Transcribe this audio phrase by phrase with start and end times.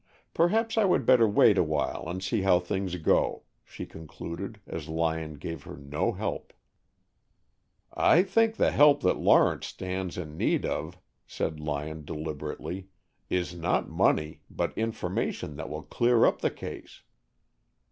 [0.33, 5.35] "Perhaps I would better wait awhile and see how things go," she concluded, as Lyon
[5.35, 6.53] gave her no help.
[7.93, 12.87] "I think the help that Lawrence stands in need of," said Lyon, deliberately,
[13.29, 17.03] "is not money, but information that will clear up the case."